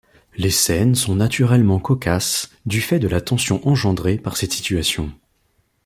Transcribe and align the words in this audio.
Les 0.35 0.49
scènes 0.49 0.95
sont 0.95 1.13
naturellement 1.15 1.77
cocasses 1.77 2.49
du 2.65 2.81
fait 2.81 2.97
de 2.97 3.07
la 3.07 3.21
tension 3.21 3.61
engendrée 3.67 4.17
par 4.17 4.35
cette 4.35 4.51
situation. 4.51 5.13